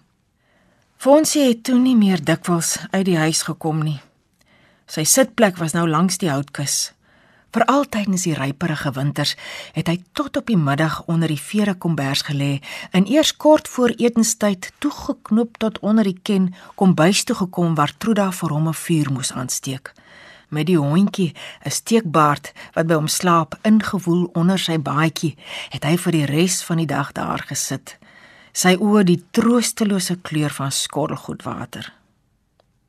Fonsie 1.00 1.46
het 1.46 1.62
toe 1.64 1.78
nie 1.80 1.94
meer 1.96 2.20
dikwels 2.20 2.74
uit 2.90 3.06
die 3.08 3.16
huis 3.16 3.40
gekom 3.46 3.80
nie. 3.86 3.96
Sy 4.84 5.06
sitplek 5.08 5.56
was 5.56 5.72
nou 5.72 5.86
langs 5.88 6.20
die 6.20 6.28
houtkus. 6.28 6.90
Vir 7.56 7.64
altyd 7.72 8.10
in 8.10 8.20
die 8.20 8.34
ryperige 8.36 8.92
winters 8.98 9.32
het 9.78 9.88
hy 9.88 9.96
tot 10.12 10.36
op 10.36 10.52
die 10.52 10.60
middag 10.60 11.00
onder 11.08 11.32
die 11.32 11.40
vere 11.40 11.72
kombers 11.72 12.26
gelê 12.28 12.58
en 12.92 13.08
eers 13.08 13.32
kort 13.32 13.70
voor 13.72 13.96
etenstyd 13.96 14.68
toegeknoop 14.84 15.56
tot 15.56 15.80
onder 15.80 16.04
die 16.04 16.20
ken 16.20 16.52
kombuis 16.76 17.24
toe 17.24 17.38
gekom 17.46 17.80
waar 17.80 17.96
Truda 17.96 18.28
vir 18.42 18.52
hom 18.52 18.68
'n 18.68 18.80
vuur 18.84 19.08
moes 19.12 19.32
aansteek 19.32 19.94
met 20.48 20.66
die 20.66 20.78
hondjie, 20.78 21.34
'n 21.64 21.70
steekbaard 21.70 22.52
wat 22.74 22.86
by 22.86 22.94
hom 22.94 23.08
slaap 23.08 23.58
ingewoel 23.62 24.30
onder 24.32 24.58
sy 24.58 24.78
baadjie, 24.78 25.36
het 25.68 25.84
hy 25.84 25.96
vir 25.96 26.12
die 26.12 26.24
res 26.24 26.62
van 26.62 26.76
die 26.76 26.86
dag 26.86 27.12
daar 27.12 27.44
gesit. 27.46 27.98
Sy 28.52 28.76
oë 28.80 29.04
die 29.04 29.24
troostelose 29.30 30.16
kleur 30.16 30.50
van 30.50 30.72
skottelgoedwater. 30.72 31.92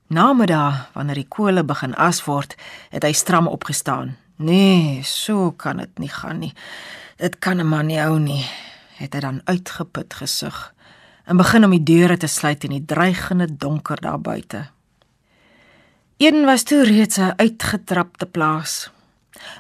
Namiddag, 0.07 0.89
wanneer 0.93 1.15
die 1.15 1.27
kole 1.27 1.63
begin 1.63 1.95
as 1.95 2.25
word, 2.25 2.55
het 2.89 3.03
hy 3.03 3.11
stram 3.11 3.47
opgestaan. 3.47 4.17
Nee, 4.35 5.03
so 5.03 5.51
kan 5.51 5.77
dit 5.77 5.99
nie 5.99 6.09
gaan 6.09 6.39
nie. 6.39 6.53
Dit 7.17 7.39
kan 7.39 7.59
'n 7.59 7.67
man 7.67 7.87
nie 7.87 7.99
hou 7.99 8.19
nie, 8.19 8.45
het 8.95 9.13
hy 9.13 9.19
dan 9.19 9.41
uitgeput 9.45 10.13
gesug 10.13 10.73
en 11.29 11.37
begin 11.37 11.63
om 11.63 11.71
die 11.75 11.83
deure 11.83 12.17
te 12.17 12.27
sluit 12.27 12.63
in 12.63 12.73
die 12.73 12.85
dreigende 12.85 13.45
donker 13.57 14.01
daar 14.01 14.21
buite. 14.21 14.65
Een 16.19 16.45
was 16.45 16.63
toe 16.63 16.83
reeds 16.83 17.17
'n 17.17 17.33
uitgetrapte 17.35 18.25
plaas. 18.25 18.91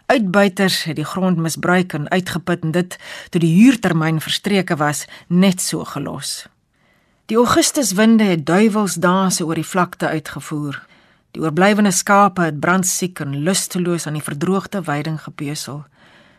Uitbuiters 0.05 0.83
het 0.83 0.95
die 0.95 1.05
grond 1.05 1.37
misbruik 1.37 1.93
en 1.93 2.09
uitgeput 2.09 2.61
en 2.61 2.71
dit 2.71 2.97
toe 3.29 3.39
die 3.39 3.63
huurtermyn 3.63 4.21
verstreke 4.21 4.75
was, 4.75 5.05
net 5.27 5.61
so 5.61 5.83
gelos. 5.83 6.47
Die 7.25 7.37
Augustuswinde 7.37 8.23
het 8.23 8.45
duiwelsdanse 8.45 9.45
oor 9.45 9.55
die 9.55 9.65
vlakte 9.65 10.07
uitgevoer. 10.07 10.85
Die 11.31 11.41
oorblywende 11.41 11.91
skape 11.91 12.41
het 12.41 12.59
brandsiek 12.59 13.19
en 13.19 13.37
lusteloos 13.43 14.07
aan 14.07 14.13
die 14.13 14.23
verdroogde 14.23 14.81
weiding 14.81 15.21
gepesel. 15.21 15.85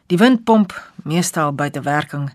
Die 0.06 0.18
windpomp, 0.18 0.90
meestal 1.02 1.52
buite 1.52 1.80
werking, 1.80 2.32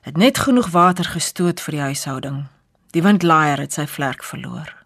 het 0.00 0.16
net 0.16 0.38
genoeg 0.38 0.70
water 0.70 1.04
gestoot 1.04 1.60
vir 1.60 1.72
die 1.72 1.82
huishouding. 1.82 2.44
Die 2.90 3.02
windlaaier 3.02 3.58
het 3.58 3.72
sy 3.72 3.86
vlerk 3.86 4.24
verloor. 4.24 4.81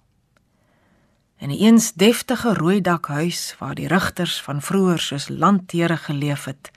In 1.38 1.50
'n 1.50 1.60
eens 1.60 1.92
deftige 1.92 2.54
rooi 2.54 2.80
dakhuis 2.80 3.54
waar 3.58 3.74
die 3.74 3.88
rigters 3.88 4.42
van 4.42 4.62
vroeër 4.62 4.98
soos 4.98 5.28
landheere 5.28 5.96
geleef 5.96 6.44
het, 6.44 6.70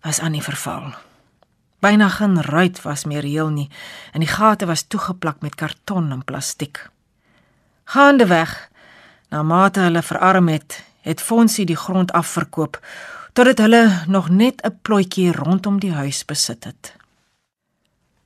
was 0.00 0.20
aan 0.20 0.32
die 0.32 0.42
verval. 0.42 0.94
Byna 1.78 2.08
geen 2.08 2.42
ruit 2.42 2.82
was 2.82 3.04
meer 3.04 3.22
heel 3.22 3.48
nie 3.48 3.70
en 4.12 4.20
die 4.20 4.28
gate 4.28 4.66
was 4.66 4.82
toegeplak 4.82 5.40
met 5.40 5.54
karton 5.54 6.10
en 6.12 6.24
plastiek. 6.24 6.90
Gaande 7.84 8.26
weg, 8.26 8.70
na 9.28 9.42
mate 9.42 9.80
hulle 9.80 10.02
verarm 10.02 10.48
het, 10.48 10.84
het 11.00 11.20
Fonsie 11.20 11.66
die 11.66 11.76
grond 11.76 12.12
afverkoop 12.12 12.80
totdat 13.32 13.58
hulle 13.58 14.02
nog 14.06 14.28
net 14.28 14.60
'n 14.66 14.78
plotjie 14.82 15.32
rondom 15.32 15.80
die 15.80 15.92
huis 15.92 16.24
besit 16.24 16.64
het. 16.64 16.94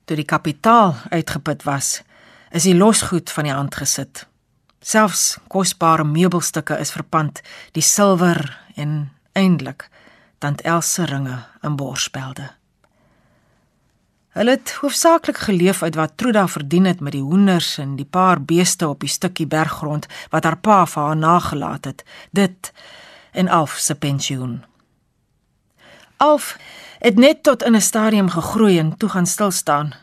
Toe 0.05 0.15
die 0.15 0.25
kapitaal 0.25 0.95
uitgeput 1.09 1.63
was, 1.63 2.01
is 2.51 2.63
die 2.63 2.75
losgoed 2.75 3.31
van 3.31 3.43
die 3.43 3.53
hand 3.53 3.75
gesit. 3.75 4.27
Selfs 4.83 5.37
kosbare 5.47 6.03
meubelstukke 6.03 6.75
is 6.83 6.91
verpand, 6.91 7.39
die 7.71 7.83
silwer 7.83 8.41
en 8.75 9.13
eindelik 9.31 9.87
tant 10.43 10.61
Else 10.67 11.05
ringe 11.07 11.37
en 11.63 11.77
borspelde. 11.79 12.49
Hulle 14.35 14.57
het 14.57 14.73
hoofsaaklik 14.81 15.37
geleef 15.37 15.83
uit 15.83 15.95
wat 15.95 16.17
Truda 16.17 16.47
verdien 16.47 16.85
het 16.85 16.99
met 16.99 17.15
die 17.15 17.21
hoenders 17.21 17.77
en 17.77 17.95
die 17.95 18.05
paar 18.05 18.41
beeste 18.41 18.89
op 18.89 19.05
die 19.05 19.09
stukkie 19.09 19.47
berggrond 19.47 20.09
wat 20.33 20.43
haar 20.43 20.57
pa 20.57 20.83
vir 20.89 21.03
haar 21.03 21.17
nagelaat 21.17 21.85
het. 21.85 22.03
Dit 22.31 22.71
en 23.31 23.47
Alf 23.47 23.77
se 23.79 23.95
pensioen. 23.95 24.63
Alf 26.17 26.57
het 26.99 27.15
net 27.15 27.43
tot 27.43 27.63
in 27.63 27.75
'n 27.75 27.81
stadium 27.81 28.29
gegroei 28.29 28.79
en 28.79 28.97
toe 28.97 29.09
gaan 29.09 29.25
stil 29.25 29.51
staan. 29.51 29.93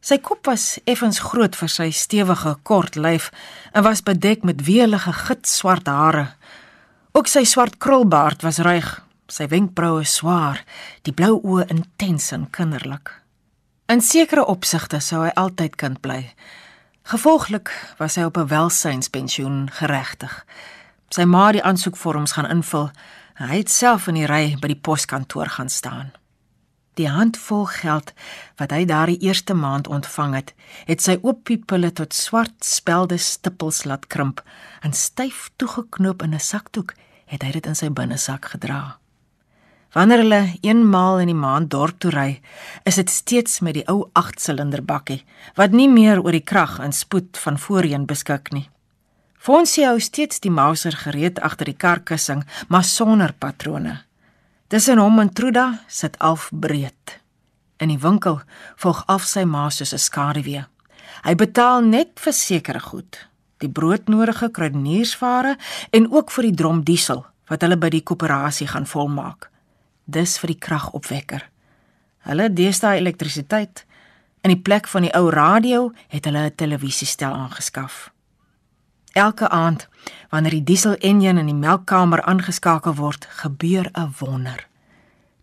Sy 0.00 0.20
kop 0.22 0.46
was 0.46 0.78
effens 0.86 1.18
groot 1.18 1.56
vir 1.58 1.70
sy 1.72 1.88
stewige 1.90 2.54
kort 2.62 2.96
lyf 2.96 3.32
en 3.74 3.82
was 3.82 4.04
bedek 4.06 4.44
met 4.46 4.62
weelige 4.66 5.12
gitswart 5.12 5.90
hare. 5.90 6.28
Ook 7.12 7.26
sy 7.26 7.42
swart 7.44 7.78
krulbaard 7.82 8.44
was 8.46 8.60
ruig, 8.62 8.86
sy 9.28 9.48
wenkbroue 9.50 10.04
swaar, 10.06 10.62
die 11.02 11.12
blou 11.12 11.40
oë 11.42 11.66
intens 11.74 12.30
en 12.32 12.46
kinderlik. 12.54 13.10
In 13.88 14.00
sekere 14.04 14.44
opsigte 14.46 15.00
sou 15.00 15.24
hy 15.24 15.32
altyd 15.34 15.76
kind 15.80 16.00
bly. 16.04 16.20
Gevolglik 17.08 17.72
was 17.98 18.16
hy 18.16 18.28
op 18.28 18.36
'n 18.36 18.46
welsynspensioen 18.46 19.70
geregtig. 19.72 20.44
Sy 21.10 21.24
ma 21.24 21.46
het 21.46 21.54
die 21.56 21.62
aansoekvorms 21.62 22.32
gaan 22.32 22.50
invul. 22.50 22.90
Hy 23.34 23.56
het 23.56 23.70
self 23.70 24.06
in 24.08 24.14
die 24.14 24.26
ry 24.26 24.56
by 24.60 24.68
die 24.68 24.80
poskantoor 24.82 25.48
gaan 25.48 25.68
staan. 25.68 26.12
Die 26.98 27.06
handvol 27.06 27.68
geld 27.70 28.10
wat 28.58 28.72
hy 28.74 28.82
daardie 28.90 29.20
eerste 29.22 29.54
maand 29.54 29.86
ontvang 29.86 30.32
het, 30.34 30.54
het 30.88 31.02
sy 31.04 31.14
ooppiepulle 31.22 31.92
tot 31.94 32.16
swart 32.16 32.56
spelde 32.66 33.20
stippels 33.22 33.84
laat 33.86 34.08
krimp 34.10 34.42
en 34.82 34.96
styf 34.96 35.50
toegeknoop 35.62 36.24
in 36.26 36.34
'n 36.34 36.42
sakdoek 36.42 36.94
het 37.26 37.42
hy 37.42 37.52
dit 37.52 37.66
in 37.66 37.74
sy 37.74 37.90
binnesak 37.90 38.50
gedra. 38.54 38.98
Wanneer 39.92 40.18
hulle 40.18 40.42
eenmaal 40.60 41.18
in 41.18 41.30
die 41.30 41.38
maand 41.38 41.70
dorp 41.70 41.98
toe 41.98 42.10
ry, 42.10 42.40
is 42.84 42.94
dit 42.94 43.10
steeds 43.10 43.60
met 43.60 43.74
die 43.74 43.86
ou 43.88 44.10
8-silinder 44.12 44.82
bakkie 44.84 45.24
wat 45.54 45.70
nie 45.70 45.88
meer 45.88 46.20
oor 46.22 46.32
die 46.32 46.44
krag 46.44 46.78
en 46.78 46.92
spoed 46.92 47.38
van 47.38 47.58
voorheen 47.58 48.06
beskik 48.06 48.52
nie. 48.52 48.68
Fonsie 49.38 49.86
hou 49.86 50.00
steeds 50.00 50.40
die 50.40 50.50
Mauser 50.50 50.92
gereed 50.92 51.40
agter 51.40 51.64
die 51.64 51.76
karkussing, 51.76 52.44
maar 52.68 52.84
sonder 52.84 53.32
patrone. 53.32 54.07
Tussen 54.68 54.98
hom 54.98 55.20
en 55.20 55.32
Truda 55.32 55.80
sit 55.88 56.18
Alf 56.18 56.50
breed. 56.52 57.20
In 57.78 57.88
die 57.88 57.98
winkel 57.98 58.40
volg 58.76 59.04
af 59.06 59.24
sy 59.24 59.44
ma 59.44 59.70
soos 59.70 59.92
'n 59.94 59.98
skaduwee. 59.98 60.64
Hy 61.24 61.34
betaal 61.34 61.80
net 61.82 62.20
vir 62.20 62.32
sekere 62.32 62.80
goed, 62.80 63.28
die 63.58 63.68
broodnodige 63.68 64.50
kruideniersware 64.50 65.56
en 65.90 66.12
ook 66.12 66.30
vir 66.30 66.42
die 66.42 66.54
drom 66.54 66.82
diesel 66.82 67.26
wat 67.48 67.62
hulle 67.62 67.76
by 67.76 67.88
die 67.88 68.02
koöperasie 68.02 68.66
gaan 68.66 68.86
volmaak 68.86 69.48
dis 70.08 70.38
vir 70.40 70.54
die 70.54 70.60
kragopwekker. 70.64 71.44
Hulle 72.28 72.48
deesdae 72.52 72.98
elektrisiteit. 73.02 73.84
In 74.44 74.54
die 74.54 74.60
plek 74.60 74.88
van 74.88 75.04
die 75.04 75.12
ou 75.16 75.28
radio 75.32 75.92
het 76.08 76.24
hulle 76.24 76.48
'n 76.48 76.56
televisiestel 76.56 77.32
aangeskaf. 77.32 78.10
Elke 79.12 79.48
aand 79.48 79.88
wanneer 80.30 80.50
die 80.50 80.64
diesel-enjin 80.64 81.38
in 81.38 81.46
die 81.46 81.56
melkkamer 81.56 82.22
aangeskakel 82.22 82.94
word, 82.94 83.28
gebeur 83.42 83.90
'n 83.92 84.14
wonder. 84.18 84.66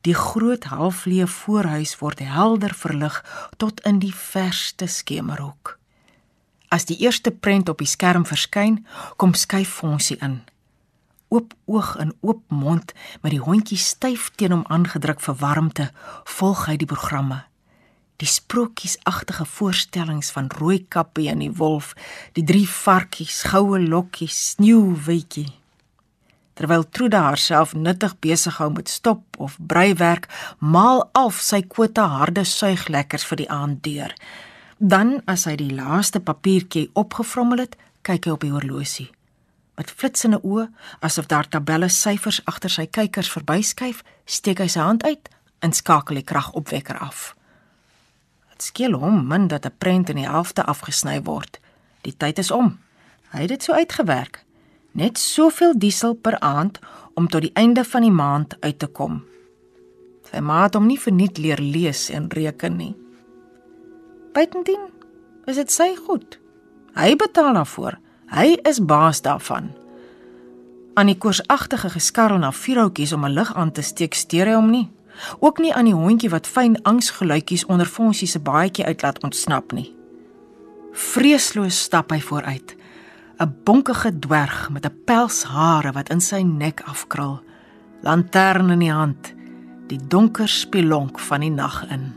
Die 0.02 0.14
groot 0.14 0.64
halfleë 0.64 1.28
voorhuis 1.28 2.00
word 2.00 2.20
helder 2.20 2.74
verlig 2.74 3.24
tot 3.58 3.82
in 3.82 4.00
die 4.00 4.14
verste 4.14 4.88
skemerhoek. 4.88 5.80
As 6.70 6.86
die 6.86 6.98
eerste 6.98 7.32
prent 7.32 7.70
op 7.70 7.78
die 7.78 7.88
skerm 7.88 8.26
verskyn, 8.26 8.86
kom 9.16 9.34
skuif 9.34 9.70
funksie 9.70 10.18
in 10.22 10.44
oop 11.36 11.54
oog 11.66 11.96
en 11.96 12.14
oop 12.22 12.44
mond 12.48 12.94
met 13.22 13.34
die 13.34 13.42
hondjie 13.42 13.80
styf 13.82 14.30
teen 14.40 14.54
hom 14.56 14.64
aangedruk 14.72 15.20
vir 15.26 15.38
warmte, 15.42 15.90
volg 16.38 16.66
hy 16.70 16.78
die 16.80 16.90
programme. 16.90 17.44
Die 18.22 18.28
sprokiesagtige 18.28 19.46
voorstellings 19.46 20.32
van 20.32 20.48
Rooikappie 20.48 21.28
en 21.30 21.44
die 21.44 21.52
wolf, 21.52 21.94
die 22.34 22.46
drie 22.48 22.68
varkies, 22.70 23.42
goue 23.52 23.80
lokkies, 23.82 24.38
sneeuwwetjie. 24.54 25.50
Terwyl 26.56 26.86
Truda 26.88 27.26
haarself 27.26 27.74
nuttig 27.76 28.14
besig 28.24 28.62
hou 28.62 28.70
met 28.72 28.90
stop 28.90 29.36
of 29.44 29.58
breiwerk, 29.60 30.30
maal 30.60 31.04
af 31.12 31.42
sy 31.44 31.60
kwota 31.68 32.08
harde 32.14 32.46
suiglekkers 32.48 33.28
vir 33.28 33.44
die 33.44 33.50
aand 33.52 33.84
deur. 33.84 34.16
Dan 34.80 35.18
as 35.28 35.44
hy 35.50 35.58
die 35.60 35.74
laaste 35.76 36.24
papiertjie 36.24 36.88
opgevrommel 36.96 37.66
het, 37.66 37.76
kyk 38.08 38.28
hy 38.28 38.36
op 38.38 38.48
die 38.48 38.56
horlosie. 38.56 39.10
Met 39.76 39.92
flitsende 39.92 40.40
oë, 40.40 40.70
asof 41.04 41.28
daar 41.28 41.48
tabelle 41.52 41.90
syfers 41.92 42.40
agter 42.48 42.72
sy 42.72 42.86
kykers 42.88 43.32
verbyskuif, 43.34 44.06
steek 44.24 44.64
hy 44.64 44.70
sy 44.72 44.80
hand 44.80 45.04
uit 45.04 45.28
en 45.60 45.76
skakel 45.76 46.22
die 46.22 46.28
kragopwekker 46.28 47.00
af. 47.04 47.34
Dit 48.56 48.64
skeel 48.64 48.94
hom 48.96 49.26
min 49.28 49.48
dat 49.52 49.66
'n 49.66 49.76
prent 49.78 50.10
in 50.10 50.16
die 50.16 50.30
helfte 50.30 50.64
afgesny 50.64 51.22
word. 51.22 51.60
Die 52.02 52.18
tyd 52.18 52.38
is 52.38 52.52
om. 52.52 52.80
Hy 53.32 53.40
het 53.40 53.50
dit 53.50 53.64
so 53.64 53.74
uitgewerk. 53.74 54.46
Net 54.92 55.18
soveel 55.18 55.74
diesel 55.78 56.14
per 56.14 56.40
aand 56.40 56.80
om 57.14 57.28
tot 57.28 57.42
die 57.42 57.52
einde 57.54 57.84
van 57.84 58.02
die 58.02 58.12
maand 58.12 58.56
uit 58.60 58.80
te 58.80 58.88
kom. 58.88 59.24
Sy 60.32 60.40
ma 60.40 60.64
het 60.64 60.74
hom 60.74 60.86
nie 60.88 61.00
verniet 61.00 61.38
leer 61.38 61.60
lees 61.60 62.10
en 62.10 62.32
reken 62.32 62.78
nie. 62.78 62.96
Buitendien 64.34 64.88
is 65.46 65.56
dit 65.56 65.72
sy 65.72 65.96
goed. 65.96 66.40
Hy 66.96 67.16
betaal 67.16 67.54
daarvoor. 67.54 68.00
Hy 68.32 68.58
is 68.64 68.80
baas 68.80 69.22
daarvan. 69.22 69.74
Aan 70.96 71.06
die 71.06 71.18
koorsagtige 71.18 71.90
geskarrel 71.90 72.38
na 72.38 72.52
vierhoutjies 72.52 73.14
om 73.14 73.26
'n 73.26 73.34
lig 73.34 73.54
aan 73.56 73.72
te 73.72 73.82
steek, 73.82 74.14
steur 74.14 74.46
hy 74.46 74.54
hom 74.54 74.70
nie. 74.72 74.90
Ook 75.40 75.58
nie 75.58 75.74
aan 75.74 75.86
die 75.86 75.94
hondjie 75.94 76.30
wat 76.30 76.48
fyn 76.48 76.82
angsgeluitjies 76.84 77.66
onder 77.66 77.86
Fonsie 77.86 78.28
se 78.28 78.40
baadjie 78.40 78.86
uitlaat 78.86 79.24
ontsnap 79.24 79.72
nie. 79.72 79.96
Vreesloos 80.92 81.82
stap 81.84 82.12
hy 82.12 82.20
vooruit. 82.20 82.76
'n 83.40 83.56
Bonkige 83.64 84.20
dwerg 84.20 84.70
met 84.70 84.86
'n 84.86 85.02
pelshare 85.06 85.92
wat 85.92 86.10
in 86.10 86.22
sy 86.22 86.42
nek 86.42 86.82
afkrul. 86.86 87.40
Lantern 88.02 88.70
in 88.70 88.80
die 88.80 88.92
hand. 88.92 89.34
Die 89.88 90.00
donker 90.08 90.48
spilonk 90.48 91.20
van 91.20 91.40
die 91.40 91.52
nag 91.52 91.86
in. 91.90 92.14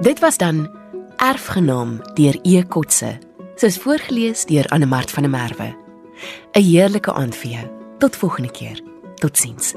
Dit 0.00 0.20
was 0.20 0.36
dan 0.36 0.68
Erfgenaam 1.16 2.00
deur 2.14 2.38
E 2.42 2.62
Kotse. 2.62 3.33
Soos 3.56 3.76
voorgeles 3.78 4.44
deur 4.44 4.66
Anne 4.66 4.86
Mart 4.86 5.10
van 5.10 5.22
der 5.22 5.30
Merwe. 5.30 5.74
'n 6.52 6.62
Heerlike 6.62 7.12
aand 7.12 7.36
vir 7.36 7.50
jou. 7.50 7.66
Tot 7.98 8.16
volgende 8.16 8.50
keer. 8.50 8.82
Totsiens. 9.14 9.74